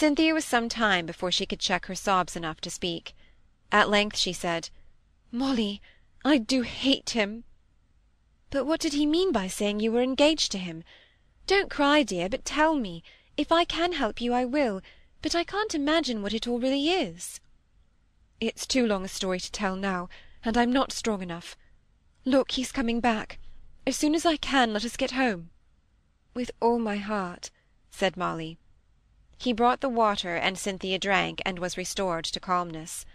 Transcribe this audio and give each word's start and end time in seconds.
Cynthia 0.00 0.32
was 0.32 0.44
some 0.44 0.68
time 0.68 1.06
before 1.06 1.32
she 1.32 1.44
could 1.44 1.58
check 1.58 1.86
her 1.86 1.94
sobs 1.96 2.36
enough 2.36 2.60
to 2.60 2.70
speak. 2.70 3.16
At 3.72 3.90
length 3.90 4.16
she 4.16 4.32
said, 4.32 4.70
"Molly, 5.32 5.82
I 6.24 6.38
do 6.38 6.62
hate 6.62 7.10
him." 7.10 7.42
"But 8.50 8.64
what 8.64 8.78
did 8.78 8.92
he 8.92 9.06
mean 9.06 9.32
by 9.32 9.48
saying 9.48 9.80
you 9.80 9.90
were 9.90 10.00
engaged 10.00 10.52
to 10.52 10.58
him? 10.58 10.84
Don't 11.48 11.68
cry, 11.68 12.04
dear, 12.04 12.28
but 12.28 12.44
tell 12.44 12.76
me. 12.76 13.02
If 13.36 13.50
I 13.50 13.64
can 13.64 13.94
help 13.94 14.20
you, 14.20 14.32
I 14.32 14.44
will, 14.44 14.82
but 15.20 15.34
I 15.34 15.42
can't 15.42 15.74
imagine 15.74 16.22
what 16.22 16.32
it 16.32 16.46
all 16.46 16.60
really 16.60 16.90
is." 16.90 17.40
"It's 18.38 18.68
too 18.68 18.86
long 18.86 19.04
a 19.04 19.08
story 19.08 19.40
to 19.40 19.50
tell 19.50 19.74
now, 19.74 20.08
and 20.44 20.56
I'm 20.56 20.72
not 20.72 20.92
strong 20.92 21.22
enough. 21.22 21.56
Look, 22.24 22.52
he's 22.52 22.70
coming 22.70 23.00
back. 23.00 23.40
As 23.84 23.96
soon 23.96 24.14
as 24.14 24.24
I 24.24 24.36
can, 24.36 24.72
let 24.72 24.84
us 24.84 24.96
get 24.96 25.10
home." 25.10 25.50
"With 26.34 26.52
all 26.60 26.78
my 26.78 26.98
heart," 26.98 27.50
said 27.90 28.16
Molly. 28.16 28.60
He 29.40 29.52
brought 29.52 29.80
the 29.80 29.88
water, 29.88 30.34
and 30.34 30.58
Cynthia 30.58 30.98
drank, 30.98 31.40
and 31.46 31.60
was 31.60 31.76
restored 31.76 32.24
to 32.24 32.40
calmness. 32.40 33.06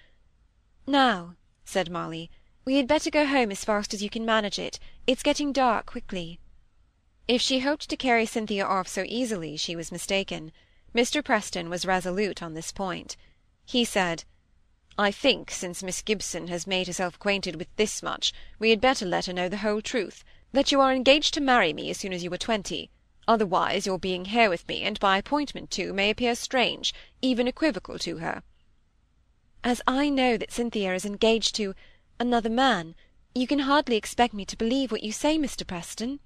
"Now," 0.87 1.35
said 1.65 1.91
Molly, 1.91 2.31
"we 2.63 2.77
had 2.77 2.87
better 2.87 3.09
go 3.09 3.27
home 3.27 3.51
as 3.51 3.65
fast 3.65 3.93
as 3.93 4.01
you 4.01 4.09
can 4.09 4.25
manage 4.25 4.57
it. 4.57 4.79
It's 5.05 5.21
getting 5.21 5.51
dark 5.51 5.85
quickly." 5.85 6.39
If 7.27 7.41
she 7.41 7.59
hoped 7.59 7.89
to 7.89 7.97
carry 7.97 8.25
Cynthia 8.25 8.65
off 8.65 8.87
so 8.87 9.03
easily, 9.05 9.57
she 9.57 9.75
was 9.75 9.91
mistaken. 9.91 10.53
Mr. 10.95 11.21
Preston 11.21 11.69
was 11.69 11.85
resolute 11.85 12.41
on 12.41 12.53
this 12.53 12.71
point. 12.71 13.17
He 13.65 13.83
said, 13.83 14.23
"I 14.97 15.11
think, 15.11 15.51
since 15.51 15.83
Miss 15.83 16.01
Gibson 16.01 16.47
has 16.47 16.65
made 16.65 16.87
herself 16.87 17.15
acquainted 17.15 17.57
with 17.57 17.67
this 17.75 18.01
much, 18.01 18.31
we 18.59 18.69
had 18.69 18.79
better 18.79 19.05
let 19.05 19.25
her 19.25 19.33
know 19.33 19.49
the 19.49 19.57
whole 19.57 19.81
truth, 19.81 20.23
that 20.53 20.71
you 20.71 20.79
are 20.79 20.93
engaged 20.93 21.33
to 21.33 21.41
marry 21.41 21.73
me 21.73 21.89
as 21.89 21.97
soon 21.97 22.13
as 22.13 22.23
you 22.23 22.31
are 22.31 22.37
twenty. 22.37 22.89
Otherwise 23.25 23.85
your 23.85 23.97
being 23.97 24.25
here 24.25 24.49
with 24.49 24.67
me, 24.67 24.81
and 24.81 24.99
by 24.99 25.17
appointment 25.17 25.71
too, 25.71 25.93
may 25.93 26.09
appear 26.09 26.35
strange, 26.35 26.93
even 27.21 27.47
equivocal 27.47 27.97
to 27.97 28.17
her." 28.17 28.43
"As 29.63 29.81
I 29.87 30.09
know 30.09 30.35
that 30.35 30.51
Cynthia 30.51 30.93
is 30.93 31.05
engaged 31.05 31.55
to—another 31.55 32.49
man, 32.49 32.95
you 33.33 33.47
can 33.47 33.59
hardly 33.59 33.95
expect 33.95 34.33
me 34.33 34.43
to 34.43 34.57
believe 34.57 34.91
what 34.91 35.03
you 35.03 35.13
say, 35.13 35.37
Mr. 35.37 35.65
Preston." 35.65 36.19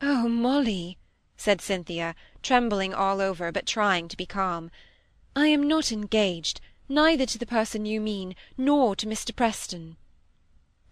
"Oh, 0.00 0.28
Molly!" 0.28 0.96
said 1.36 1.60
Cynthia, 1.60 2.14
trembling 2.40 2.94
all 2.94 3.20
over, 3.20 3.50
but 3.50 3.66
trying 3.66 4.06
to 4.06 4.16
be 4.16 4.26
calm. 4.26 4.70
"I 5.34 5.48
am 5.48 5.66
not 5.66 5.90
engaged, 5.90 6.60
neither 6.88 7.26
to 7.26 7.36
the 7.36 7.46
person 7.46 7.84
you 7.84 8.00
mean, 8.00 8.36
nor 8.56 8.94
to 8.94 9.08
Mr. 9.08 9.34
Preston." 9.34 9.96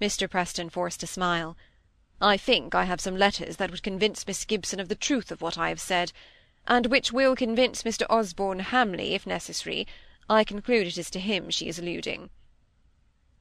Mr. 0.00 0.28
Preston 0.28 0.70
forced 0.70 1.04
a 1.04 1.06
smile. 1.06 1.56
I 2.20 2.36
think 2.36 2.74
I 2.74 2.84
have 2.84 3.00
some 3.00 3.16
letters 3.16 3.56
that 3.56 3.70
would 3.70 3.82
convince 3.82 4.26
Miss 4.26 4.44
Gibson 4.44 4.78
of 4.78 4.88
the 4.88 4.94
truth 4.94 5.32
of 5.32 5.42
what 5.42 5.58
I 5.58 5.68
have 5.68 5.80
said, 5.80 6.12
and 6.66 6.86
which 6.86 7.12
will 7.12 7.34
convince 7.34 7.82
Mr. 7.82 8.06
Osborne 8.08 8.60
Hamley, 8.60 9.14
if 9.14 9.26
necessary. 9.26 9.86
I 10.30 10.44
conclude 10.44 10.86
it 10.86 10.96
is 10.96 11.10
to 11.10 11.18
him 11.18 11.50
she 11.50 11.68
is 11.68 11.78
alluding." 11.78 12.30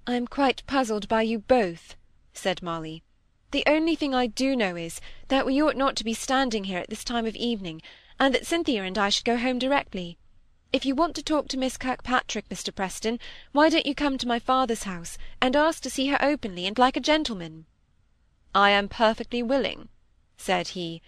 "I 0.07 0.15
am 0.15 0.27
quite 0.27 0.65
puzzled 0.65 1.07
by 1.07 1.21
you 1.21 1.39
both," 1.39 1.95
said 2.33 2.63
Molly. 2.63 3.03
"The 3.51 3.63
only 3.67 3.95
thing 3.95 4.15
I 4.15 4.25
do 4.25 4.55
know 4.55 4.75
is, 4.75 4.99
that 5.27 5.45
we 5.45 5.61
ought 5.61 5.77
not 5.77 5.95
to 5.97 6.03
be 6.03 6.15
standing 6.15 6.63
here 6.63 6.79
at 6.79 6.89
this 6.89 7.03
time 7.03 7.27
of 7.27 7.35
evening, 7.35 7.81
and 8.19 8.33
that 8.33 8.47
Cynthia 8.47 8.83
and 8.83 8.97
I 8.97 9.09
should 9.09 9.23
go 9.23 9.37
home 9.37 9.59
directly. 9.59 10.17
If 10.73 10.83
you 10.83 10.95
want 10.95 11.15
to 11.17 11.23
talk 11.23 11.47
to 11.49 11.57
Miss 11.57 11.77
Kirkpatrick, 11.77 12.49
Mr. 12.49 12.73
Preston, 12.73 13.19
why 13.51 13.69
don't 13.69 13.85
you 13.85 13.93
come 13.93 14.17
to 14.17 14.27
my 14.27 14.39
father's 14.39 14.83
house, 14.83 15.19
and 15.39 15.55
ask 15.55 15.83
to 15.83 15.91
see 15.91 16.07
her 16.07 16.17
openly, 16.21 16.65
and 16.65 16.79
like 16.79 16.97
a 16.97 16.99
gentleman?" 16.99 17.67
"I 18.55 18.69
am 18.69 18.87
perfectly 18.87 19.41
willing," 19.41 19.89
said 20.37 20.67
he. 20.69 21.01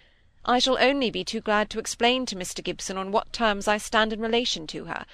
"I 0.45 0.57
shall 0.57 0.79
only 0.79 1.11
be 1.11 1.23
too 1.23 1.41
glad 1.41 1.69
to 1.69 1.79
explain 1.79 2.25
to 2.25 2.35
Mr. 2.35 2.63
Gibson 2.63 2.97
on 2.97 3.11
what 3.11 3.31
terms 3.31 3.67
I 3.67 3.77
stand 3.77 4.11
in 4.11 4.19
relation 4.19 4.65
to 4.65 4.85
her. 4.85 5.05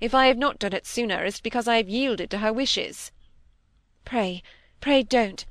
If 0.00 0.12
I 0.12 0.26
have 0.26 0.36
not 0.36 0.58
done 0.58 0.72
it 0.72 0.84
sooner, 0.84 1.24
it 1.24 1.28
is 1.28 1.40
because 1.40 1.68
I 1.68 1.76
have 1.76 1.88
yielded 1.88 2.28
to 2.30 2.38
her 2.38 2.52
wishes." 2.52 3.12
"Pray, 4.04 4.42
pray 4.80 5.04
don't. 5.04 5.44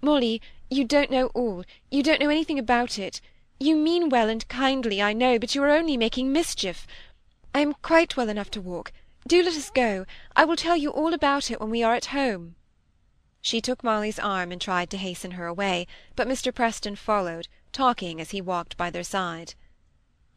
Molly, 0.00 0.40
you 0.70 0.84
don't 0.84 1.10
know 1.10 1.26
all, 1.34 1.64
you 1.90 2.04
don't 2.04 2.20
know 2.20 2.30
anything 2.30 2.60
about 2.60 2.96
it. 2.96 3.20
You 3.58 3.74
mean 3.74 4.08
well 4.10 4.28
and 4.28 4.46
kindly, 4.46 5.02
I 5.02 5.12
know, 5.12 5.40
but 5.40 5.56
you 5.56 5.62
are 5.64 5.70
only 5.70 5.96
making 5.96 6.32
mischief. 6.32 6.86
I 7.52 7.62
am 7.62 7.74
quite 7.74 8.16
well 8.16 8.28
enough 8.28 8.52
to 8.52 8.60
walk. 8.60 8.92
Do 9.26 9.42
let 9.42 9.56
us 9.56 9.70
go. 9.70 10.06
I 10.36 10.44
will 10.44 10.54
tell 10.54 10.76
you 10.76 10.90
all 10.90 11.12
about 11.12 11.50
it 11.50 11.60
when 11.60 11.70
we 11.70 11.82
are 11.82 11.96
at 11.96 12.14
home." 12.14 12.54
She 13.42 13.62
took 13.62 13.82
Molly's 13.82 14.18
arm 14.18 14.52
and 14.52 14.60
tried 14.60 14.90
to 14.90 14.98
hasten 14.98 15.30
her 15.32 15.46
away, 15.46 15.86
but 16.14 16.28
Mr. 16.28 16.54
Preston 16.54 16.94
followed, 16.94 17.48
talking 17.72 18.20
as 18.20 18.32
he 18.32 18.40
walked 18.42 18.76
by 18.76 18.90
their 18.90 19.02
side. 19.02 19.54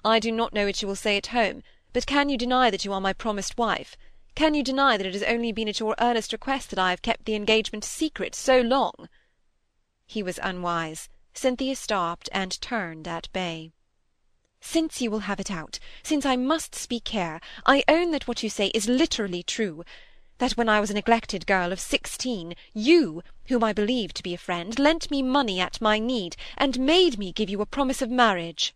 "I 0.06 0.20
do 0.20 0.32
not 0.32 0.54
know 0.54 0.66
what 0.68 0.82
you 0.82 0.88
will 0.88 0.96
say 0.96 1.18
at 1.18 1.28
home, 1.28 1.64
but 1.92 2.06
can 2.06 2.30
you 2.30 2.38
deny 2.38 2.70
that 2.70 2.86
you 2.86 2.94
are 2.94 3.02
my 3.02 3.12
promised 3.12 3.58
wife? 3.58 3.98
Can 4.36 4.54
you 4.54 4.64
deny 4.64 4.96
that 4.96 5.06
it 5.06 5.14
has 5.14 5.24
only 5.24 5.52
been 5.52 5.68
at 5.68 5.82
your 5.82 5.96
earnest 6.00 6.32
request 6.32 6.70
that 6.70 6.80
I 6.80 6.92
have 6.92 7.02
kept 7.02 7.26
the 7.26 7.36
engagement 7.36 7.84
secret 7.84 8.36
so 8.36 8.62
long?" 8.62 9.10
He 10.06 10.24
was 10.24 10.40
unwise. 10.42 11.10
Cynthia 11.34 11.76
stopped 11.76 12.30
and 12.32 12.60
turned 12.62 13.08
at 13.08 13.28
bay. 13.34 13.74
"Since 14.62 15.02
you 15.02 15.12
will 15.12 15.28
have 15.28 15.42
it 15.42 15.52
out, 15.52 15.78
since 16.04 16.26
I 16.26 16.38
must 16.38 16.74
speak 16.74 17.10
here, 17.10 17.42
I 17.66 17.84
own 17.90 18.12
that 18.12 18.30
what 18.30 18.44
you 18.44 18.50
say 18.50 18.68
is 18.68 18.88
literally 18.88 19.44
true 19.44 19.84
that 20.40 20.54
when 20.54 20.68
I 20.68 20.80
was 20.80 20.90
a 20.90 20.94
neglected 20.96 21.46
girl 21.46 21.72
of 21.72 21.80
sixteen, 21.80 22.56
you, 22.74 23.22
whom 23.48 23.64
I 23.64 23.72
believed 23.72 24.16
to 24.18 24.24
be 24.24 24.34
a 24.34 24.38
friend, 24.38 24.78
lent 24.80 25.12
me 25.12 25.22
money 25.22 25.60
at 25.60 25.80
my 25.80 26.00
need, 26.00 26.36
and 26.58 26.80
made 26.80 27.18
me 27.18 27.32
give 27.32 27.50
you 27.50 27.62
a 27.62 27.66
promise 27.66 28.02
of 28.02 28.10
marriage." 28.10 28.74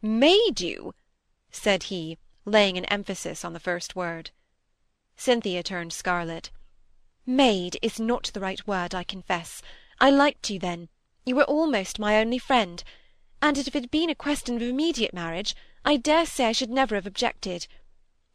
"Made 0.00 0.60
you?" 0.60 0.94
said 1.50 1.84
he, 1.84 2.16
laying 2.44 2.78
an 2.78 2.84
emphasis 2.86 3.44
on 3.44 3.52
the 3.52 3.60
first 3.60 3.96
word. 3.96 4.30
Cynthia 5.16 5.62
turned 5.62 5.92
scarlet. 5.92 6.50
"Made 7.26 7.76
is 7.82 8.00
not 8.00 8.30
the 8.32 8.40
right 8.40 8.66
word, 8.66 8.94
I 8.94 9.04
confess. 9.04 9.62
I 10.00 10.10
liked 10.10 10.48
you 10.48 10.58
then. 10.58 10.88
You 11.24 11.36
were 11.36 11.44
almost 11.44 11.98
my 11.98 12.18
only 12.18 12.38
friend. 12.38 12.82
And 13.40 13.58
if 13.58 13.68
it 13.68 13.74
had 13.74 13.90
been 13.90 14.10
a 14.10 14.14
question 14.14 14.56
of 14.56 14.62
immediate 14.62 15.12
marriage, 15.12 15.54
I 15.84 15.96
dare 15.96 16.26
say 16.26 16.46
I 16.46 16.52
should 16.52 16.70
never 16.70 16.94
have 16.94 17.06
objected. 17.06 17.66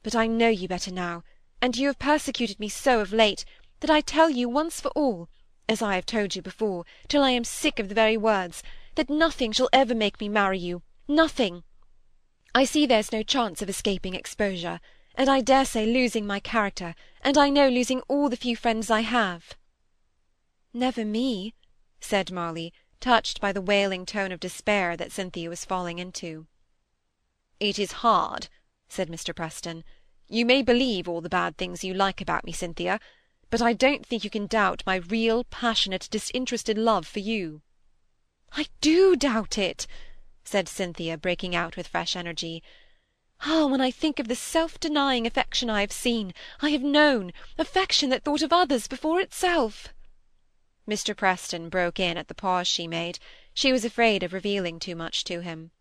But 0.04 0.16
I 0.16 0.28
know 0.28 0.50
you 0.50 0.68
better 0.68 0.92
now 0.92 1.24
and 1.62 1.76
you 1.76 1.88
have 1.88 2.00
persecuted 2.00 2.60
me 2.60 2.70
so 2.70 3.00
of 3.00 3.12
late, 3.12 3.46
that 3.80 3.90
I 3.90 4.02
tell 4.02 4.30
you 4.30 4.50
once 4.50 4.82
for 4.82 4.90
all, 4.90 5.30
as 5.70 5.82
I 5.82 5.96
have 5.96 6.06
told 6.06 6.36
you 6.36 6.42
before, 6.42 6.86
till 7.08 7.24
I 7.24 7.32
am 7.32 7.44
sick 7.44 7.80
of 7.80 7.90
the 7.90 7.96
very 7.96 8.18
words, 8.18 8.64
that 8.96 9.10
nothing 9.10 9.52
shall 9.52 9.70
ever 9.74 9.94
make 9.94 10.20
me 10.20 10.30
marry 10.30 10.60
you, 10.60 10.82
nothing. 11.08 11.64
I 12.56 12.66
see 12.66 12.86
there's 12.86 13.12
no 13.12 13.24
chance 13.24 13.62
of 13.62 13.70
escaping 13.70 14.16
exposure, 14.16 14.80
and 15.16 15.30
I 15.30 15.42
dare 15.42 15.66
say 15.66 15.86
losing 15.86 16.26
my 16.26 16.40
character, 16.40 16.96
and 17.22 17.38
I 17.38 17.50
know 17.50 17.70
losing 17.70 18.02
all 18.08 18.30
the 18.30 18.38
few 18.38 18.56
friends 18.56 18.90
I 18.90 19.02
have. 19.02 19.56
Never 20.74 21.04
me, 21.04 21.54
said 22.00 22.32
Molly, 22.32 22.74
touched 23.00 23.42
by 23.42 23.52
the 23.52 23.62
wailing 23.62 24.06
tone 24.06 24.32
of 24.32 24.40
despair 24.40 24.96
that 24.98 25.12
Cynthia 25.12 25.50
was 25.50 25.66
falling 25.66 26.00
into. 26.00 26.48
It 27.60 27.80
is 27.80 28.04
hard, 28.04 28.48
said 28.88 29.10
Mr. 29.10 29.36
Preston, 29.36 29.84
you 30.30 30.46
may 30.46 30.62
believe 30.62 31.08
all 31.08 31.22
the 31.22 31.30
bad 31.30 31.58
things 31.58 31.84
you 31.84 31.94
like 31.94 32.20
about 32.22 32.44
me, 32.44 32.52
Cynthia, 32.52 33.00
but 33.50 33.62
I 33.62 33.74
don't 33.74 34.06
think 34.06 34.24
you 34.24 34.30
can 34.30 34.48
doubt 34.48 34.84
my 34.86 34.98
real, 34.98 35.46
passionate, 35.46 36.08
disinterested 36.12 36.78
love 36.78 37.08
for 37.08 37.20
you." 37.20 37.62
"I 38.52 38.68
do 38.82 39.16
doubt 39.16 39.58
it," 39.58 39.88
said 40.44 40.68
Cynthia, 40.68 41.18
breaking 41.18 41.56
out 41.56 41.78
with 41.78 41.88
fresh 41.88 42.16
energy. 42.16 42.62
"Ah, 43.42 43.68
when 43.68 43.82
I 43.82 43.92
think 43.92 44.20
of 44.20 44.28
the 44.28 44.36
self-denying 44.36 45.26
affection 45.28 45.70
I 45.70 45.82
have 45.82 45.92
seen, 45.92 46.34
I 46.62 46.72
have 46.72 46.84
known, 46.84 47.32
affection 47.58 48.10
that 48.10 48.24
thought 48.24 48.42
of 48.42 48.52
others 48.52 48.88
before 48.88 49.22
itself—" 49.22 49.94
Mr. 50.88 51.16
Preston 51.16 51.70
broke 51.70 52.00
in 52.00 52.18
at 52.18 52.28
the 52.28 52.36
pause 52.36 52.68
she 52.68 52.88
made. 52.88 53.20
She 53.54 53.72
was 53.72 53.86
afraid 53.86 54.24
of 54.24 54.34
revealing 54.34 54.80
too 54.80 54.96
much 54.96 55.24
to 55.26 55.42
him. 55.42 55.72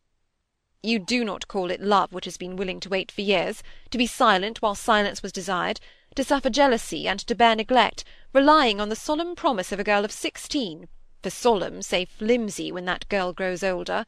You 0.87 1.01
do 1.01 1.25
not 1.25 1.49
call 1.49 1.73
it 1.73 1.81
love 1.81 2.13
which 2.13 2.27
has 2.27 2.37
been 2.37 2.55
willing 2.55 2.79
to 2.79 2.89
wait 2.89 3.11
for 3.11 3.21
years, 3.21 3.61
to 3.91 3.99
be 3.99 4.07
silent 4.07 4.63
while 4.63 4.77
silence 4.77 5.21
was 5.21 5.33
desired, 5.33 5.81
to 6.15 6.23
suffer 6.23 6.49
jealousy 6.49 7.09
and 7.09 7.19
to 7.27 7.35
bear 7.35 7.57
neglect, 7.57 8.05
relying 8.33 8.81
on 8.81 8.89
the 8.89 8.95
solemn 8.95 9.35
promise 9.35 9.73
of 9.73 9.81
a 9.81 9.85
girl 9.85 10.05
of 10.05 10.13
sixteen, 10.13 10.87
for 11.25 11.31
solemn, 11.31 11.83
say 11.83 12.05
flimsy, 12.05 12.71
when 12.71 12.85
that 12.85 13.09
girl 13.09 13.33
grows 13.33 13.65
older. 13.65 14.07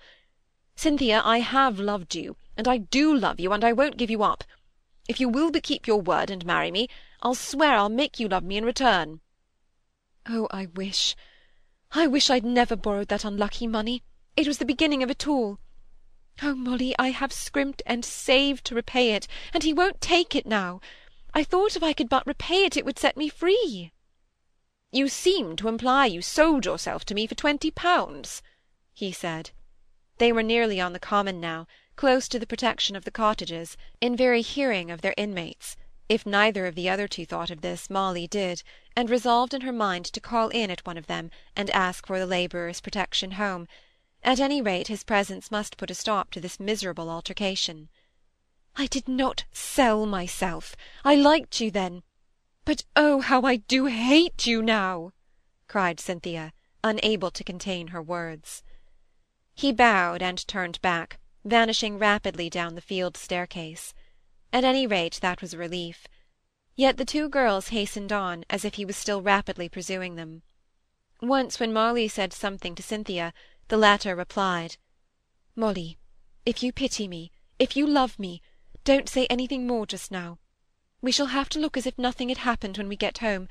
Cynthia, 0.77 1.21
I 1.25 1.41
have 1.41 1.81
loved 1.81 2.15
you, 2.15 2.37
and 2.57 2.69
I 2.69 2.79
do 2.79 3.13
love 3.13 3.41
you, 3.41 3.53
and 3.53 3.65
I 3.65 3.73
won't 3.73 3.97
give 3.97 4.09
you 4.09 4.23
up. 4.23 4.45
If 5.09 5.19
you 5.19 5.29
will 5.29 5.51
but 5.51 5.65
keep 5.65 5.89
your 5.89 6.01
word 6.01 6.31
and 6.31 6.47
marry 6.47 6.71
me, 6.71 6.87
I'll 7.23 7.35
swear 7.35 7.75
I'll 7.75 7.89
make 7.89 8.21
you 8.21 8.29
love 8.29 8.45
me 8.45 8.57
in 8.57 8.65
return. 8.65 9.19
Oh, 10.29 10.47
I 10.53 10.67
wish, 10.67 11.17
I 11.91 12.07
wish 12.07 12.31
I'd 12.31 12.45
never 12.45 12.77
borrowed 12.77 13.09
that 13.09 13.25
unlucky 13.25 13.67
money. 13.67 14.05
It 14.37 14.47
was 14.47 14.59
the 14.59 14.65
beginning 14.65 15.03
of 15.03 15.11
it 15.11 15.27
all. 15.27 15.59
Oh, 16.41 16.55
Molly, 16.55 16.95
I 16.99 17.11
have 17.11 17.33
scrimped 17.33 17.83
and 17.85 18.05
saved 18.05 18.65
to 18.67 18.75
repay 18.75 19.13
it, 19.13 19.27
and 19.53 19.65
he 19.65 19.73
won't 19.73 20.01
take 20.01 20.37
it 20.37 20.47
now. 20.47 20.81
I 21.35 21.43
thought 21.43 21.77
if 21.77 21.83
I 21.83 21.93
could 21.93 22.09
but 22.09 22.27
repay 22.27 22.65
it, 22.65 22.77
it 22.77 22.85
would 22.85 22.99
set 22.99 23.17
me 23.17 23.29
free. 23.29 23.93
You 24.93 25.09
seem 25.09 25.57
to 25.57 25.69
imply 25.69 26.07
you 26.07 26.23
sold 26.23 26.65
yourself 26.65 27.05
to 27.07 27.15
me 27.15 27.27
for 27.27 27.35
twenty 27.35 27.71
pounds, 27.71 28.41
he 28.95 29.13
said. 29.13 29.51
They 30.19 30.33
were 30.33 30.43
nearly 30.43 30.81
on 30.81 30.93
the 30.93 31.01
common 31.01 31.41
now. 31.41 31.67
close 31.97 32.29
to 32.29 32.39
the 32.39 32.47
protection 32.47 32.95
of 32.95 33.05
the 33.05 33.11
cottages, 33.11 33.77
in 34.01 34.17
very 34.17 34.41
hearing 34.41 34.89
of 34.91 35.01
their 35.01 35.15
inmates. 35.17 35.77
If 36.09 36.25
neither 36.25 36.65
of 36.67 36.77
the 36.77 36.89
other 36.89 37.09
two 37.09 37.27
thought 37.27 37.51
of 37.51 37.61
this, 37.61 37.91
Molly 37.91 38.29
did, 38.29 38.63
and 38.97 39.11
resolved 39.11 39.53
in 39.53 39.63
her 39.63 39.73
mind 39.73 40.07
to 40.07 40.21
call 40.21 40.49
in 40.51 40.71
at 40.71 40.87
one 40.87 40.97
of 40.97 41.09
them, 41.09 41.31
and 41.57 41.69
ask 41.71 42.07
for 42.07 42.21
the 42.21 42.27
labourer's 42.27 42.81
protection 42.81 43.33
home. 43.33 43.67
At 44.25 44.41
any 44.41 44.61
rate, 44.61 44.89
his 44.89 45.05
presence 45.05 45.51
must 45.51 45.77
put 45.77 45.91
a 45.93 45.95
stop 45.95 46.33
to 46.33 46.41
this 46.41 46.59
miserable 46.59 47.09
altercation. 47.09 47.89
"I 48.75 48.87
did 48.87 49.07
not 49.07 49.45
sell 49.53 50.07
myself. 50.07 50.75
I 51.05 51.15
liked 51.15 51.61
you 51.61 51.71
then. 51.71 52.03
But 52.65 52.85
oh, 52.97 53.21
how 53.21 53.43
I 53.43 53.57
do 53.57 53.87
hate 53.87 54.47
you 54.47 54.61
now!" 54.61 55.13
cried 55.69 56.01
Cynthia, 56.01 56.53
unable 56.83 57.31
to 57.31 57.45
contain 57.45 57.89
her 57.89 58.03
words. 58.03 58.63
He 59.55 59.73
bowed 59.73 60.23
and 60.23 60.47
turned 60.47 60.81
back, 60.83 61.19
vanishing 61.45 61.99
rapidly 61.99 62.51
down 62.51 62.75
the 62.75 62.81
field 62.81 63.17
staircase. 63.17 63.95
At 64.53 64.65
any 64.65 64.87
rate, 64.87 65.21
that 65.23 65.41
was 65.41 65.55
a 65.55 65.59
relief. 65.59 66.07
Yet 66.75 66.97
the 66.97 67.05
two 67.05 67.29
girls 67.29 67.69
hastened 67.69 68.13
on, 68.13 68.45
as 68.51 68.65
if 68.65 68.75
he 68.75 68.85
was 68.85 68.97
still 68.97 69.23
rapidly 69.23 69.69
pursuing 69.69 70.17
them. 70.17 70.43
Once, 71.21 71.59
when 71.59 71.73
Molly 71.73 72.07
said 72.07 72.33
something 72.33 72.75
to 72.75 72.83
Cynthia, 72.83 73.33
the 73.69 73.77
latter 73.77 74.17
replied, 74.17 74.77
"Molly, 75.55 75.99
if 76.47 76.63
you 76.63 76.73
pity 76.73 77.07
me, 77.07 77.31
if 77.59 77.77
you 77.77 77.87
love 77.87 78.19
me, 78.19 78.41
don't 78.85 79.09
say 79.09 79.27
anything 79.27 79.67
more 79.67 79.87
just 79.87 80.11
now. 80.11 80.39
We 81.01 81.13
shall 81.13 81.27
have 81.27 81.49
to 81.51 81.61
look 81.61 81.77
as 81.77 81.87
if 81.87 81.99
nothing 81.99 82.29
had 82.31 82.39
happened 82.39 82.79
when 82.79 82.89
we 82.89 82.97
get 82.97 83.19
home. 83.19 83.49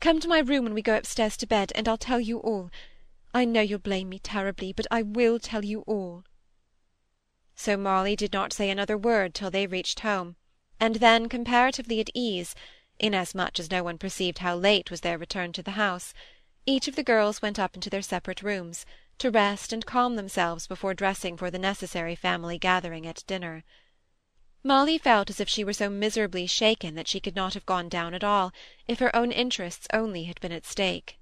Come 0.00 0.20
to 0.20 0.28
my 0.28 0.38
room 0.38 0.64
when 0.64 0.74
we 0.74 0.82
go 0.82 0.96
upstairs 0.96 1.36
to 1.38 1.46
bed, 1.46 1.72
and 1.74 1.88
I'll 1.88 1.98
tell 1.98 2.20
you 2.20 2.38
all. 2.38 2.70
I 3.34 3.44
know 3.44 3.60
you'll 3.60 3.80
blame 3.80 4.08
me 4.08 4.18
terribly, 4.18 4.72
but 4.72 4.86
I 4.90 5.02
will 5.02 5.38
tell 5.38 5.64
you 5.64 5.80
all." 5.82 6.24
So 7.54 7.76
Molly 7.76 8.16
did 8.16 8.32
not 8.32 8.52
say 8.52 8.70
another 8.70 8.96
word 8.96 9.34
till 9.34 9.50
they 9.50 9.66
reached 9.66 10.00
home, 10.00 10.36
and 10.78 10.96
then, 10.96 11.28
comparatively 11.28 12.00
at 12.00 12.08
ease, 12.14 12.54
inasmuch 12.98 13.58
as 13.58 13.70
no 13.70 13.82
one 13.82 13.98
perceived 13.98 14.38
how 14.38 14.56
late 14.56 14.90
was 14.90 15.00
their 15.02 15.18
return 15.18 15.52
to 15.52 15.62
the 15.62 15.72
house, 15.72 16.14
each 16.64 16.88
of 16.88 16.96
the 16.96 17.02
girls 17.02 17.42
went 17.42 17.58
up 17.58 17.74
into 17.74 17.90
their 17.90 18.00
separate 18.00 18.42
rooms, 18.42 18.86
to 19.20 19.30
rest 19.30 19.72
and 19.72 19.86
calm 19.86 20.16
themselves 20.16 20.66
before 20.66 20.94
dressing 20.94 21.36
for 21.36 21.50
the 21.50 21.58
necessary 21.58 22.14
family 22.14 22.58
gathering 22.58 23.06
at 23.06 23.22
dinner. 23.26 23.62
Molly 24.64 24.98
felt 24.98 25.30
as 25.30 25.40
if 25.40 25.48
she 25.48 25.62
were 25.62 25.72
so 25.72 25.88
miserably 25.88 26.46
shaken 26.46 26.94
that 26.94 27.08
she 27.08 27.20
could 27.20 27.36
not 27.36 27.54
have 27.54 27.66
gone 27.66 27.88
down 27.88 28.14
at 28.14 28.24
all, 28.24 28.52
if 28.88 28.98
her 28.98 29.14
own 29.14 29.30
interests 29.30 29.86
only 29.92 30.24
had 30.24 30.40
been 30.40 30.52
at 30.52 30.66
stake. 30.66 31.18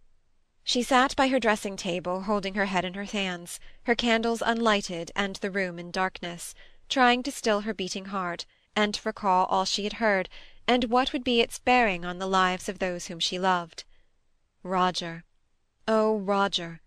She 0.63 0.83
sat 0.83 1.17
by 1.17 1.29
her 1.29 1.41
dressing-table, 1.41 2.23
holding 2.23 2.55
her 2.55 2.67
head 2.67 2.85
in 2.85 2.95
her 2.95 3.05
hands, 3.05 3.59
her 3.85 3.95
candles 3.95 4.43
unlighted 4.43 5.11
and 5.17 5.37
the 5.37 5.51
room 5.51 5.79
in 5.79 5.91
darkness, 5.91 6.55
trying 6.89 7.23
to 7.25 7.33
still 7.33 7.63
her 7.63 7.75
beating 7.75 8.07
heart, 8.07 8.47
and 8.77 8.95
to 8.95 9.01
recall 9.05 9.47
all 9.47 9.65
she 9.65 9.85
had 9.85 9.95
heard, 9.95 10.29
and 10.69 10.85
what 10.85 11.13
would 11.13 11.25
be 11.25 11.41
its 11.41 11.59
bearing 11.59 12.05
on 12.05 12.19
the 12.19 12.27
lives 12.27 12.69
of 12.69 12.79
those 12.79 13.07
whom 13.07 13.19
she 13.19 13.39
loved. 13.39 13.85
Roger! 14.63 15.25
Oh, 15.89 16.19
Roger! 16.19 16.81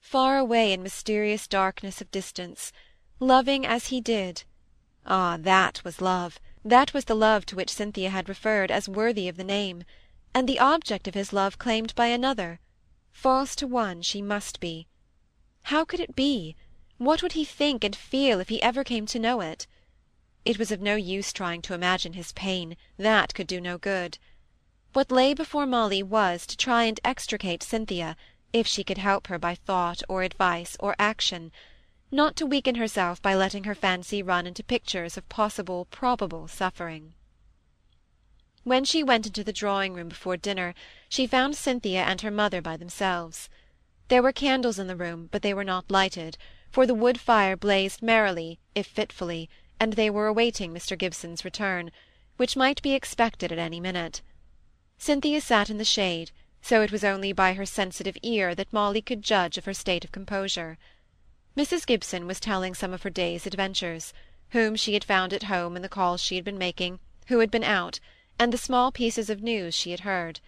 Far 0.00 0.38
away 0.38 0.72
in 0.72 0.82
mysterious 0.82 1.46
darkness 1.46 2.00
of 2.00 2.10
distance, 2.10 2.72
loving 3.18 3.64
as 3.64 3.88
he 3.88 4.00
did. 4.00 4.44
Ah, 5.06 5.36
that 5.38 5.84
was 5.84 6.00
love, 6.00 6.40
that 6.64 6.92
was 6.92 7.04
the 7.04 7.14
love 7.14 7.46
to 7.46 7.56
which 7.56 7.70
Cynthia 7.70 8.10
had 8.10 8.28
referred 8.28 8.70
as 8.70 8.88
worthy 8.88 9.28
of 9.28 9.36
the 9.36 9.44
name, 9.44 9.84
and 10.34 10.48
the 10.48 10.58
object 10.58 11.06
of 11.06 11.14
his 11.14 11.32
love 11.32 11.58
claimed 11.58 11.94
by 11.94 12.06
another 12.06 12.60
False 13.12 13.54
to 13.56 13.66
one 13.66 14.02
she 14.02 14.22
must 14.22 14.60
be. 14.60 14.86
How 15.64 15.84
could 15.84 16.00
it 16.00 16.16
be? 16.16 16.56
What 16.96 17.22
would 17.22 17.32
he 17.32 17.44
think 17.44 17.84
and 17.84 17.94
feel 17.94 18.40
if 18.40 18.48
he 18.48 18.62
ever 18.62 18.82
came 18.82 19.06
to 19.06 19.18
know 19.18 19.40
it? 19.40 19.66
It 20.44 20.58
was 20.58 20.72
of 20.72 20.80
no 20.80 20.96
use 20.96 21.32
trying 21.32 21.60
to 21.62 21.74
imagine 21.74 22.14
his 22.14 22.32
pain, 22.32 22.76
that 22.96 23.34
could 23.34 23.46
do 23.46 23.60
no 23.60 23.76
good. 23.76 24.18
What 24.92 25.10
lay 25.12 25.34
before 25.34 25.66
Molly 25.66 26.02
was 26.02 26.46
to 26.46 26.56
try 26.56 26.84
and 26.84 26.98
extricate 27.04 27.62
Cynthia, 27.62 28.16
if 28.52 28.66
she 28.66 28.84
could 28.84 28.98
help 28.98 29.26
her 29.28 29.38
by 29.38 29.54
thought 29.54 30.02
or 30.08 30.22
advice 30.22 30.76
or 30.80 30.96
action, 30.98 31.52
not 32.10 32.34
to 32.36 32.46
weaken 32.46 32.74
herself 32.74 33.22
by 33.22 33.34
letting 33.34 33.64
her 33.64 33.74
fancy 33.74 34.22
run 34.22 34.46
into 34.46 34.64
pictures 34.64 35.16
of 35.16 35.28
possible, 35.28 35.86
probable 35.90 36.48
suffering. 36.48 37.14
When 38.64 38.84
she 38.84 39.02
went 39.02 39.26
into 39.26 39.42
the 39.44 39.52
drawing-room 39.52 40.08
before 40.08 40.36
dinner, 40.36 40.74
she 41.08 41.26
found 41.26 41.56
Cynthia 41.56 42.02
and 42.02 42.20
her 42.20 42.30
mother 42.30 42.60
by 42.60 42.76
themselves. 42.76 43.48
There 44.08 44.22
were 44.22 44.32
candles 44.32 44.78
in 44.78 44.86
the 44.86 44.96
room, 44.96 45.28
but 45.30 45.42
they 45.42 45.54
were 45.54 45.64
not 45.64 45.90
lighted, 45.90 46.36
for 46.70 46.86
the 46.86 46.94
wood 46.94 47.18
fire 47.18 47.56
blazed 47.56 48.02
merrily, 48.02 48.58
if 48.74 48.86
fitfully, 48.86 49.48
and 49.78 49.94
they 49.94 50.10
were 50.10 50.26
awaiting 50.26 50.74
Mr. 50.74 50.98
Gibson's 50.98 51.44
return, 51.44 51.90
which 52.36 52.56
might 52.56 52.82
be 52.82 52.92
expected 52.92 53.50
at 53.50 53.58
any 53.58 53.80
minute. 53.80 54.20
Cynthia 54.98 55.40
sat 55.40 55.70
in 55.70 55.78
the 55.78 55.84
shade, 55.84 56.32
so 56.62 56.82
it 56.82 56.92
was 56.92 57.04
only 57.04 57.32
by 57.32 57.54
her 57.54 57.66
sensitive 57.66 58.16
ear 58.22 58.54
that 58.54 58.72
Molly 58.72 59.02
could 59.02 59.22
judge 59.22 59.56
of 59.56 59.64
her 59.64 59.74
state 59.74 60.04
of 60.04 60.12
composure. 60.12 60.78
Mrs. 61.56 61.86
Gibson 61.86 62.26
was 62.26 62.38
telling 62.38 62.74
some 62.74 62.92
of 62.92 63.02
her 63.02 63.10
day's 63.10 63.46
adventures, 63.46 64.12
whom 64.50 64.76
she 64.76 64.94
had 64.94 65.04
found 65.04 65.32
at 65.32 65.44
home 65.44 65.76
in 65.76 65.82
the 65.82 65.88
calls 65.88 66.22
she 66.22 66.36
had 66.36 66.44
been 66.44 66.58
making, 66.58 67.00
who 67.26 67.38
had 67.38 67.50
been 67.50 67.64
out, 67.64 68.00
and 68.38 68.52
the 68.52 68.58
small 68.58 68.92
pieces 68.92 69.30
of 69.30 69.42
news 69.42 69.74
she 69.74 69.90
had 69.90 70.00
heard. 70.00 70.40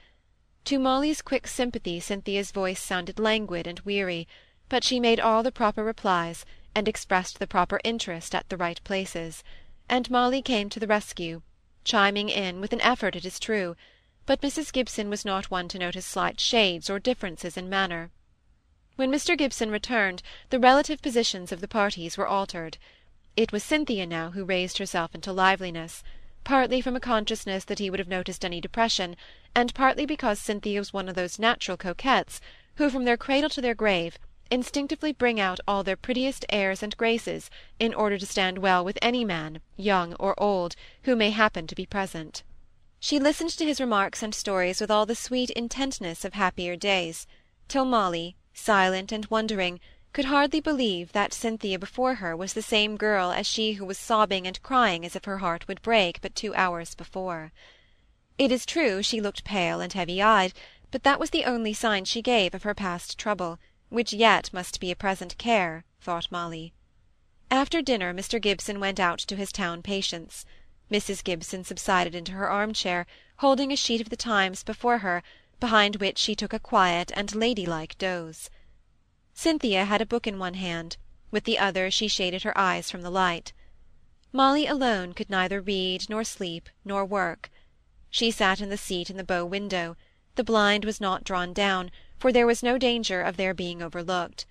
To 0.67 0.79
Molly's 0.79 1.23
quick 1.23 1.47
sympathy 1.47 1.99
Cynthia's 1.99 2.53
voice 2.53 2.81
sounded 2.81 3.19
languid 3.19 3.67
and 3.67 3.81
weary, 3.81 4.29
but 4.69 4.85
she 4.85 5.01
made 5.01 5.19
all 5.19 5.43
the 5.43 5.53
proper 5.53 5.83
replies, 5.83 6.45
and 6.75 6.89
expressed 6.89 7.39
the 7.39 7.47
proper 7.47 7.81
interest 7.85 8.35
at 8.35 8.49
the 8.49 8.57
right 8.57 8.81
places, 8.85 9.43
and 9.89 10.11
Molly 10.11 10.41
came 10.41 10.69
to 10.71 10.81
the 10.81 10.87
rescue, 10.87 11.43
chiming 11.85 12.29
in, 12.29 12.61
with 12.61 12.73
an 12.73 12.81
effort 12.81 13.17
it 13.17 13.25
is 13.25 13.41
true, 13.41 13.77
but 14.27 14.41
Mrs. 14.41 14.73
Gibson 14.73 15.11
was 15.11 15.25
not 15.25 15.51
one 15.51 15.69
to 15.69 15.79
notice 15.79 16.07
slight 16.07 16.41
shades 16.41 16.89
or 16.89 16.99
differences 16.99 17.57
in 17.57 17.69
manner. 17.69 18.11
When 18.97 19.11
Mr. 19.11 19.37
Gibson 19.37 19.71
returned, 19.71 20.23
the 20.51 20.61
relative 20.61 21.03
positions 21.03 21.53
of 21.53 21.61
the 21.61 21.69
parties 21.69 22.17
were 22.17 22.27
altered. 22.27 22.79
It 23.37 23.53
was 23.53 23.63
Cynthia 23.65 24.07
now 24.07 24.31
who 24.31 24.45
raised 24.45 24.79
herself 24.79 25.15
into 25.15 25.33
liveliness 25.33 26.03
partly 26.45 26.81
from 26.81 26.97
a 26.97 27.01
consciousness 27.01 27.65
that 27.65 27.79
he 27.79 27.89
would 27.89 28.01
have 28.01 28.09
noticed 28.09 28.45
any 28.45 28.61
depression, 28.61 29.17
and 29.55 29.75
partly 29.75 30.05
because 30.05 30.41
Cynthia 30.41 30.81
was 30.81 30.93
one 30.93 31.09
of 31.09 31.15
those 31.15 31.39
natural 31.39 31.77
coquettes 31.77 32.41
who, 32.77 32.91
from 32.91 33.05
their 33.05 33.17
cradle 33.17 33.51
to 33.51 33.61
their 33.61 33.75
grave, 33.75 34.19
instinctively 34.51 35.13
bring 35.13 35.39
out 35.39 35.61
all 35.67 35.83
their 35.83 35.97
prettiest 35.97 36.45
airs 36.51 36.83
and 36.83 36.97
graces 36.97 37.49
in 37.79 37.95
order 37.95 38.19
to 38.19 38.27
stand 38.27 38.59
well 38.59 38.85
with 38.85 38.99
any 39.01 39.25
man, 39.25 39.61
young 39.77 40.15
or 40.15 40.39
old, 40.43 40.75
who 41.05 41.15
may 41.15 41.31
happen 41.31 41.67
to 41.67 41.75
be 41.75 41.87
present. 41.87 42.43
She 43.05 43.19
listened 43.19 43.51
to 43.59 43.65
his 43.65 43.81
remarks 43.81 44.23
and 44.23 44.33
stories 44.33 44.81
with 44.81 44.89
all 44.89 45.07
the 45.07 45.17
sweet 45.17 45.51
intentness 45.51 46.25
of 46.25 46.35
happier 46.35 46.77
days, 46.77 47.27
till 47.67 47.85
Molly, 47.85 48.37
silent 48.55 49.11
and 49.11 49.27
wondering, 49.27 49.81
could 50.13 50.27
hardly 50.27 50.61
believe 50.61 51.11
that 51.11 51.33
Cynthia 51.33 51.81
before 51.81 52.15
her 52.15 52.37
was 52.37 52.53
the 52.53 52.63
same 52.63 52.97
girl 52.97 53.33
as 53.33 53.45
she 53.45 53.73
who 53.73 53.85
was 53.85 53.99
sobbing 53.99 54.47
and 54.47 54.63
crying 54.63 55.05
as 55.05 55.17
if 55.17 55.25
her 55.25 55.39
heart 55.39 55.67
would 55.67 55.83
break 55.83 56.21
but 56.21 56.37
two 56.37 56.55
hours 56.55 56.95
before. 56.95 57.51
It 58.39 58.53
is 58.53 58.65
true 58.65 59.03
she 59.03 59.21
looked 59.21 59.43
pale 59.43 59.81
and 59.81 59.93
heavy-eyed, 59.93 60.53
but 60.93 61.03
that 61.03 61.19
was 61.19 61.31
the 61.31 61.45
only 61.45 61.73
sign 61.73 62.05
she 62.05 62.23
gave 62.23 62.55
of 62.55 62.63
her 62.63 62.73
past 62.73 63.19
trouble, 63.19 63.59
which 63.89 64.13
yet 64.13 64.53
must 64.53 64.79
be 64.79 64.93
a 64.93 64.97
present 64.97 65.37
care, 65.39 65.85
thought 66.01 66.31
Molly. 66.31 66.73
After 67.51 67.83
dinner 67.83 68.15
Mr. 68.15 68.41
Gibson 68.41 68.79
went 68.79 69.01
out 69.01 69.19
to 69.19 69.35
his 69.35 69.51
town 69.51 69.83
patients. 69.83 70.47
Mrs. 70.93 71.25
Gibson 71.25 71.65
subsided 71.65 72.15
into 72.15 72.33
her 72.33 72.51
armchair, 72.51 73.07
holding 73.39 73.73
a 73.73 73.77
sheet 73.77 74.03
of 74.03 74.11
the 74.11 74.15
Times 74.15 74.63
before 74.63 74.99
her, 74.99 75.23
behind 75.59 75.97
which 75.97 76.19
she 76.19 76.35
took 76.35 76.53
a 76.53 76.59
quiet 76.59 77.11
and 77.15 77.35
ladylike 77.35 77.97
doze. 77.97 78.51
Cynthia 79.33 79.87
had 79.87 80.03
a 80.03 80.05
book 80.05 80.27
in 80.27 80.39
one 80.39 80.53
hand, 80.53 80.99
with 81.31 81.45
the 81.45 81.59
other 81.59 81.91
she 81.91 82.09
shaded 82.09 82.43
her 82.43 82.53
eyes 82.59 82.91
from 82.91 83.01
the 83.01 83.09
light. 83.11 83.55
Molly 84.33 84.67
alone 84.67 85.15
could 85.15 85.31
neither 85.31 85.63
read, 85.63 86.11
nor 86.11 86.25
sleep, 86.25 86.69
nor 86.85 87.07
work. 87.07 87.51
She 88.11 88.31
sat 88.31 88.61
in 88.61 88.69
the 88.69 88.77
seat 88.77 89.09
in 89.09 89.17
the 89.17 89.25
bow 89.25 89.47
window; 89.47 89.97
the 90.35 90.45
blind 90.45 90.85
was 90.85 91.01
not 91.01 91.25
drawn 91.25 91.55
down, 91.55 91.91
for 92.19 92.31
there 92.33 92.47
was 92.47 92.63
no 92.63 92.77
danger 92.77 93.23
of 93.23 93.39
their 93.39 93.55
being 93.55 93.81
overlooked. 93.81 94.45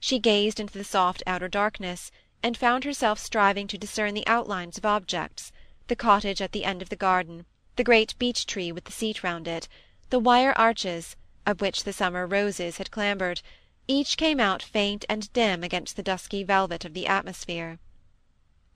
She 0.00 0.18
gazed 0.18 0.60
into 0.60 0.76
the 0.76 0.84
soft 0.84 1.22
outer 1.26 1.48
darkness, 1.48 2.10
and 2.42 2.58
found 2.58 2.84
herself 2.84 3.18
striving 3.18 3.66
to 3.68 3.78
discern 3.78 4.12
the 4.12 4.26
outlines 4.26 4.76
of 4.76 4.84
objects, 4.84 5.50
the 5.88 5.96
cottage 5.96 6.40
at 6.40 6.52
the 6.52 6.64
end 6.64 6.80
of 6.80 6.88
the 6.88 6.96
garden, 6.96 7.44
the 7.76 7.84
great 7.84 8.18
beech 8.18 8.46
tree 8.46 8.72
with 8.72 8.84
the 8.84 8.92
seat 8.92 9.22
round 9.22 9.48
it, 9.48 9.68
the 10.10 10.18
wire 10.18 10.56
arches, 10.56 11.16
of 11.46 11.60
which 11.60 11.84
the 11.84 11.92
summer 11.92 12.26
roses 12.26 12.78
had 12.78 12.90
clambered, 12.90 13.42
each 13.86 14.16
came 14.16 14.38
out 14.38 14.62
faint 14.62 15.04
and 15.08 15.32
dim 15.32 15.64
against 15.64 15.96
the 15.96 16.02
dusky 16.02 16.42
velvet 16.42 16.84
of 16.84 16.94
the 16.94 17.06
atmosphere. 17.06 17.78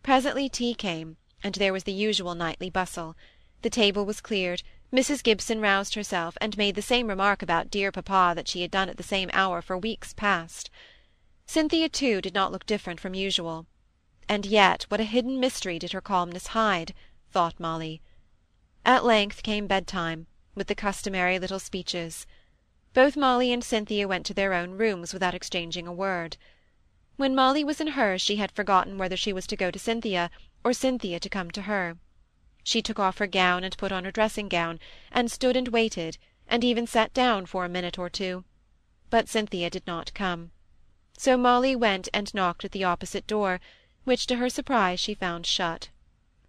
Presently 0.03 0.49
tea 0.49 0.75
came, 0.75 1.17
and 1.45 1.55
there 1.57 1.73
was 1.73 1.85
the 1.85 1.93
usual 1.93 2.35
nightly 2.35 2.71
bustle. 2.71 3.15
The 3.63 3.71
table 3.71 4.05
was 4.05 4.21
cleared, 4.21 4.63
Mrs. 4.93 5.23
Gibson 5.23 5.61
roused 5.61 5.95
herself, 5.95 6.37
and 6.41 6.57
made 6.57 6.75
the 6.75 6.83
same 6.83 7.09
remark 7.09 7.43
about 7.43 7.71
dear 7.71 7.93
papa 7.93 8.35
that 8.35 8.49
she 8.49 8.63
had 8.63 8.71
done 8.71 8.89
at 8.89 8.97
the 8.97 9.03
same 9.03 9.31
hour 9.33 9.63
for 9.63 9.79
weeks 9.79 10.13
past. 10.13 10.71
Cynthia, 11.47 11.89
too, 11.89 12.21
did 12.21 12.35
not 12.35 12.53
look 12.53 12.67
different 12.67 13.01
from 13.01 13.15
usual. 13.15 13.67
And 14.33 14.47
yet 14.47 14.85
what 14.89 14.99
a 14.99 15.05
hidden 15.05 15.39
mystery 15.41 15.79
did 15.79 15.93
her 15.93 16.01
calmness 16.01 16.47
hide? 16.57 16.95
thought 17.31 17.61
Molly. 17.61 18.01
At 18.83 19.05
length 19.05 19.43
came 19.43 19.67
bedtime, 19.67 20.27
with 20.55 20.69
the 20.69 20.75
customary 20.75 21.39
little 21.39 21.59
speeches. 21.59 22.27
Both 22.95 23.15
Molly 23.15 23.53
and 23.53 23.63
Cynthia 23.63 24.09
went 24.09 24.25
to 24.25 24.33
their 24.33 24.55
own 24.55 24.71
rooms 24.71 25.13
without 25.13 25.35
exchanging 25.35 25.87
a 25.87 25.93
word. 25.93 26.39
When 27.19 27.35
Molly 27.35 27.63
was 27.63 27.79
in 27.79 27.89
hers 27.89 28.23
she 28.23 28.37
had 28.37 28.51
forgotten 28.51 28.97
whether 28.97 29.19
she 29.19 29.35
was 29.35 29.47
to 29.49 29.55
go 29.55 29.71
to 29.71 29.79
Cynthia, 29.79 30.31
or 30.65 30.73
Cynthia 30.73 31.21
to 31.21 31.29
come 31.29 31.51
to 31.51 31.69
her. 31.69 31.99
She 32.65 32.81
took 32.81 32.99
off 32.99 33.19
her 33.19 33.27
gown 33.27 33.65
and 33.65 33.77
put 33.77 33.93
on 33.93 34.07
her 34.07 34.11
dressing 34.11 34.49
gown, 34.49 34.81
and 35.11 35.31
stood 35.31 35.59
and 35.59 35.69
waited, 35.69 36.17
and 36.49 36.65
even 36.65 36.87
sat 36.87 37.13
down 37.13 37.45
for 37.45 37.67
a 37.67 37.69
minute 37.69 37.99
or 37.99 38.09
two. 38.09 38.45
But 39.11 39.29
Cynthia 39.29 39.69
did 39.69 39.87
not 39.87 40.15
come. 40.15 40.53
So 41.19 41.37
Molly 41.37 41.77
went 41.77 42.09
and 42.15 42.33
knocked 42.33 42.65
at 42.65 42.73
the 42.73 42.85
opposite 42.85 43.27
door, 43.27 43.61
which 44.05 44.27
to 44.27 44.37
her 44.37 44.49
surprise 44.49 44.99
she 44.99 45.15
found 45.15 45.47
shut. 45.47 45.89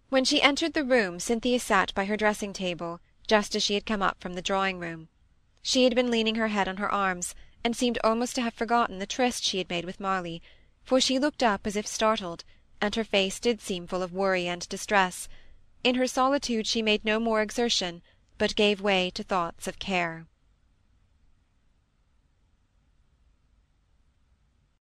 When 0.08 0.24
she 0.24 0.42
entered 0.42 0.74
the 0.74 0.84
room 0.84 1.20
Cynthia 1.20 1.58
sat 1.60 1.94
by 1.94 2.04
her 2.04 2.16
dressing 2.16 2.52
table, 2.52 3.00
just 3.26 3.54
as 3.54 3.62
she 3.62 3.74
had 3.74 3.86
come 3.86 4.02
up 4.02 4.20
from 4.20 4.34
the 4.34 4.42
drawing 4.42 4.78
room. 4.78 5.08
She 5.62 5.84
had 5.84 5.94
been 5.94 6.10
leaning 6.10 6.34
her 6.34 6.48
head 6.48 6.68
on 6.68 6.76
her 6.76 6.92
arms, 6.92 7.34
and 7.64 7.74
seemed 7.74 7.98
almost 8.04 8.34
to 8.34 8.42
have 8.42 8.54
forgotten 8.54 8.98
the 8.98 9.06
tryst 9.06 9.44
she 9.44 9.58
had 9.58 9.70
made 9.70 9.84
with 9.84 10.00
Molly, 10.00 10.42
for 10.82 11.00
she 11.00 11.18
looked 11.18 11.42
up 11.42 11.66
as 11.66 11.76
if 11.76 11.86
startled, 11.86 12.44
and 12.80 12.94
her 12.94 13.04
face 13.04 13.40
did 13.40 13.62
seem 13.62 13.86
full 13.86 14.02
of 14.02 14.12
worry 14.12 14.46
and 14.46 14.68
distress. 14.68 15.28
In 15.82 15.94
her 15.94 16.06
solitude 16.06 16.66
she 16.66 16.82
made 16.82 17.04
no 17.04 17.18
more 17.18 17.40
exertion, 17.40 18.02
but 18.36 18.56
gave 18.56 18.80
way 18.80 19.10
to 19.10 19.22
thoughts 19.22 19.66
of 19.66 19.78
care. 19.78 20.26